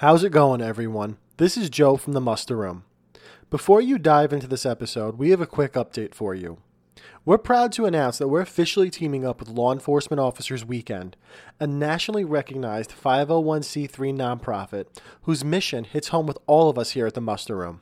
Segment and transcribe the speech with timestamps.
[0.00, 1.16] How's it going, everyone?
[1.38, 2.84] This is Joe from the Muster Room.
[3.48, 6.58] Before you dive into this episode, we have a quick update for you.
[7.24, 11.16] We're proud to announce that we're officially teaming up with Law Enforcement Officers Weekend,
[11.58, 14.84] a nationally recognized 501c3 nonprofit
[15.22, 17.80] whose mission hits home with all of us here at the Muster Room.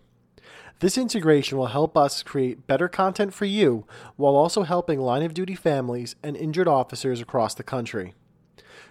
[0.78, 5.34] This integration will help us create better content for you while also helping line of
[5.34, 8.14] duty families and injured officers across the country.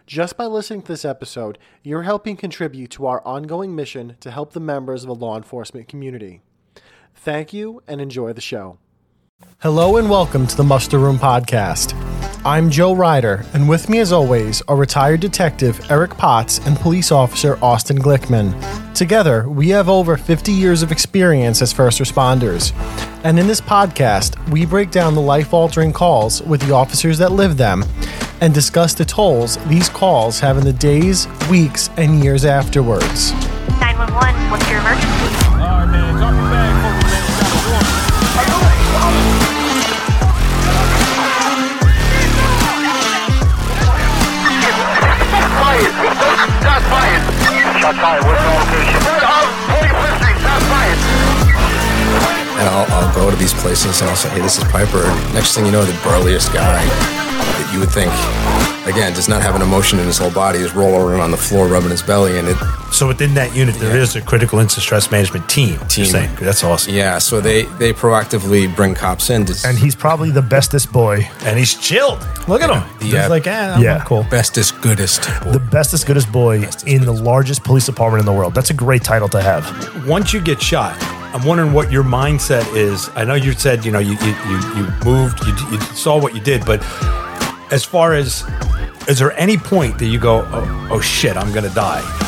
[0.06, 4.52] Just by listening to this episode, you're helping contribute to our ongoing mission to help
[4.52, 6.42] the members of the law enforcement community.
[7.16, 8.80] Thank you and enjoy the show.
[9.60, 11.94] Hello and welcome to the Muster Room Podcast.
[12.44, 17.10] I'm Joe Ryder, and with me, as always, are retired detective Eric Potts and police
[17.10, 18.54] officer Austin Glickman.
[18.94, 22.74] Together, we have over 50 years of experience as first responders.
[23.24, 27.32] And in this podcast, we break down the life altering calls with the officers that
[27.32, 27.86] live them
[28.44, 33.32] and discuss the tolls these calls have in the days, weeks, and years afterwards.
[33.80, 35.08] 911, what's your emergency?
[35.08, 36.18] All right, man.
[36.20, 37.40] Drop your bag for me, man.
[37.40, 38.04] Got a warrant.
[46.60, 47.24] Shots fired.
[47.80, 48.24] Shots fired.
[48.28, 49.43] What's the location?
[52.64, 55.04] And I'll, I'll go to these places and I'll say, hey, this is Piper.
[55.34, 58.10] Next thing you know, the burliest guy that you would think,
[58.88, 61.38] again, does not have an emotion in his whole body, is rolling around on the
[61.38, 62.56] floor, rubbing his belly, and it,
[62.92, 65.78] So within that unit, there is a critical incident stress management team.
[65.90, 66.30] Team.
[66.40, 66.94] That's awesome.
[66.94, 67.18] yeah.
[67.18, 71.60] So they they proactively bring cops in to and he's probably the bestest boy, And
[71.60, 72.20] he's chilled.
[72.48, 72.84] Look at him.
[73.06, 73.22] Yeah.
[73.22, 74.04] He's like, eh, I'm Yeah.
[74.06, 74.24] cool.
[74.30, 75.24] bestest, goodest.
[75.52, 78.54] the bestest, goodest boy in the largest police department in the world.
[78.56, 79.64] That's a great title to have.
[80.08, 80.96] Once you get shot,
[81.34, 83.10] I'm wondering what your mindset is.
[83.16, 84.36] I know you said, you know, you you,
[84.76, 86.84] you, moved, you, you saw what you did, but
[87.72, 88.44] as far as,
[89.08, 92.20] is there any point that you go, oh, oh shit, I'm to die?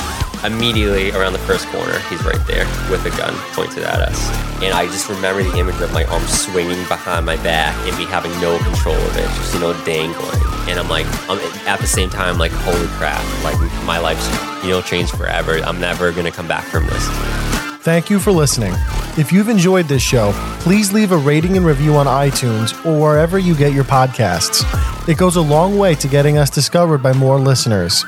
[0.45, 4.29] immediately around the first corner, he's right there with a gun pointed at us.
[4.61, 8.05] And I just remember the image of my arm swinging behind my back and me
[8.05, 10.41] having no control of it, just, you know, dangling.
[10.69, 14.27] And I'm like, I'm, at the same time, like, holy crap, like, my life's,
[14.63, 15.57] you know, changed forever.
[15.59, 17.64] I'm never to come back from this.
[17.85, 18.73] Thank you for listening.
[19.15, 20.31] If you've enjoyed this show,
[20.61, 24.65] please leave a rating and review on iTunes or wherever you get your podcasts.
[25.07, 28.03] It goes a long way to getting us discovered by more listeners.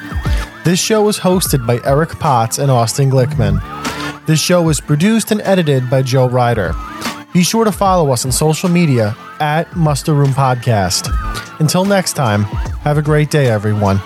[0.66, 3.62] This show is hosted by Eric Potts and Austin Glickman.
[4.26, 6.74] This show is produced and edited by Joe Ryder.
[7.32, 11.08] Be sure to follow us on social media at Muster Room Podcast.
[11.60, 12.46] Until next time,
[12.82, 14.02] have a great day, everyone.